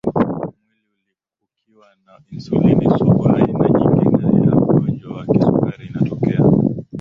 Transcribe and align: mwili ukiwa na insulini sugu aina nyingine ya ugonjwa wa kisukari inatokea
mwili 0.15 0.53
ukiwa 1.45 1.87
na 2.05 2.15
insulini 2.31 2.89
sugu 2.97 3.27
aina 3.29 3.69
nyingine 3.69 4.45
ya 4.47 4.53
ugonjwa 4.55 5.17
wa 5.17 5.23
kisukari 5.25 5.85
inatokea 5.87 6.43